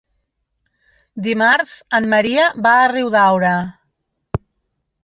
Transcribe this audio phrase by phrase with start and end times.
[1.27, 3.57] Dimarts en Maria va a Riudaura.